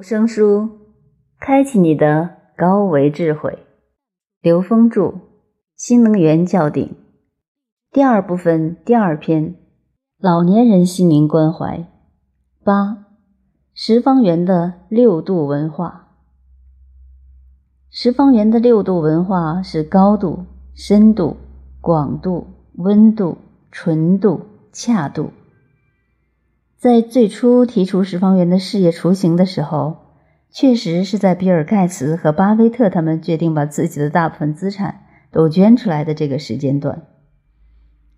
[0.00, 0.78] 有声书，
[1.38, 3.58] 开启你的高维智慧。
[4.40, 5.02] 刘峰著
[5.76, 6.86] 《新能源教鼎》
[7.92, 9.56] 第二部分第二篇：
[10.18, 11.86] 老年人心灵关怀。
[12.64, 13.08] 八
[13.74, 16.08] 十方圆的六度文化。
[17.90, 21.36] 十方圆的六度文化是高度、深度、
[21.82, 23.36] 广度、温度、
[23.70, 24.40] 纯度、
[24.72, 25.30] 恰度。
[26.80, 29.98] 在最初提出十方圆的事业雏形的时候，
[30.50, 37.02] 确实是在比尔·盖茨和巴菲特他们决定把自己的大部分资产都捐出来的这个时间段。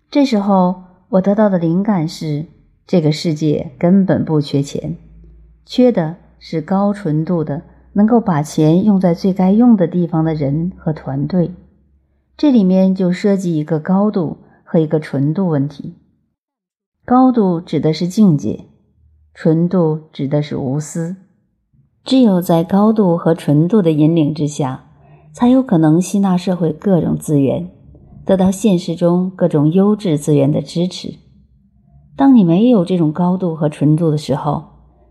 [0.09, 2.45] 这时候，我得到的灵感是：
[2.87, 4.95] 这个世界根本不缺钱，
[5.65, 11.51] 缺的是高纯度的、能够把钱用在最该用的地方的人和团队。
[12.37, 15.95] 这里面就涉及一个高度和一个纯度问题。
[17.05, 18.61] 高度指的是境界，
[19.33, 21.17] 纯度指的是无私。
[22.05, 24.85] 只有在高度和纯度的引领之下，
[25.33, 27.69] 才有可能吸纳社会各种资源，
[28.25, 31.15] 得到现实中各种优质资源的支持。
[32.15, 34.63] 当你没有这种高度和纯度的时候，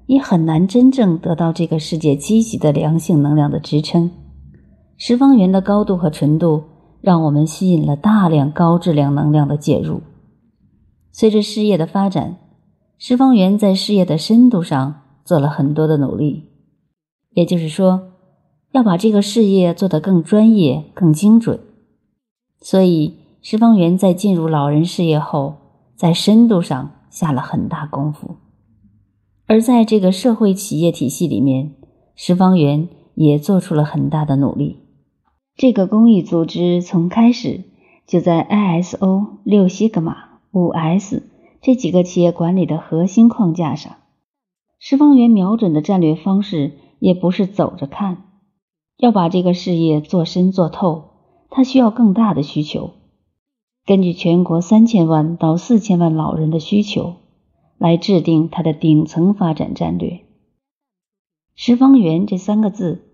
[0.07, 4.11] 你很难真正得到这个世界积极的良性能量的支撑。
[4.97, 6.63] 十方圆的高度和纯度，
[7.03, 10.01] 让我们吸引了大量高质量能量的介入。
[11.13, 12.39] 随着事业的发展，
[12.99, 16.49] 石方圆在事业的深度上做了很多的努力。
[17.35, 18.13] 也就是说，
[18.73, 21.61] 要把这个事业做得更专业、更精准。
[22.61, 25.57] 所以，石方圆在进入老人事业后，
[25.95, 28.37] 在深度上下了很大功夫。
[29.47, 31.75] 而在这个社会企业体系里面，
[32.15, 34.79] 石方圆也做出了很大的努力。
[35.57, 37.65] 这个公益组织从开始
[38.07, 40.32] 就在 ISO 六西格玛。
[40.53, 41.31] 五 S
[41.63, 43.97] 这几个企业管理的核心框架上，
[44.79, 48.25] 十方圆瞄准的战略方式也不是走着看，
[48.99, 51.05] 要把这个事业做深做透，
[51.49, 52.91] 它需要更大的需求。
[53.87, 57.15] 根据全国三千万到四千万老人的需求，
[57.79, 60.21] 来制定它的顶层发展战略。
[61.55, 63.07] 十方圆这三个字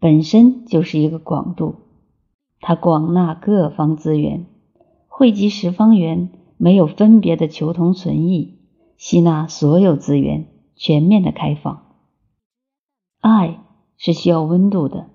[0.00, 1.74] 本身就是一个广度，
[2.60, 4.46] 它广纳各方资源，
[5.06, 6.30] 汇集十方圆。
[6.58, 8.58] 没有分别的求同存异，
[8.96, 11.84] 吸纳所有资源，全面的开放。
[13.20, 13.60] 爱
[13.96, 15.06] 是需要温度的，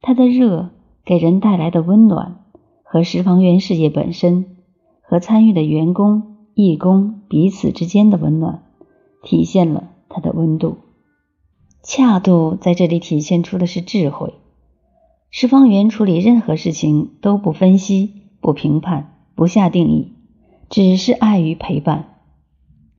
[0.00, 0.70] 它的热
[1.04, 2.44] 给人带来的温暖，
[2.82, 4.56] 和十方圆事业本身，
[5.02, 8.64] 和参与的员工、义工彼此之间的温暖，
[9.22, 10.78] 体现了它的温度。
[11.82, 14.34] 恰度在这里体现出的是智慧。
[15.30, 20.15] 十方圆处理任何事情都不分析、不评判、不下定义。
[20.68, 22.16] 只是爱与陪伴，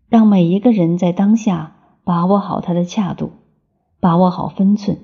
[0.08, 3.32] 让每一个人在当下把握好他的恰度，
[4.00, 4.98] 把握好分寸。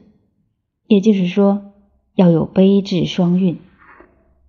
[0.88, 1.74] 也就是说，
[2.16, 3.60] 要有悲智双运。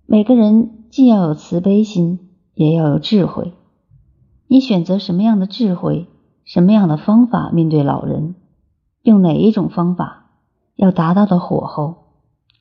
[0.05, 3.53] 每个人既要有慈悲心，也要有智慧。
[4.47, 6.07] 你选择什么样的智慧，
[6.45, 8.35] 什么样的方法面对老人，
[9.01, 10.31] 用哪一种方法，
[10.75, 11.95] 要达到的火候，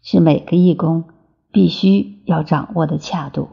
[0.03, 1.05] 是每个义工
[1.53, 3.49] 必须要掌握的恰度。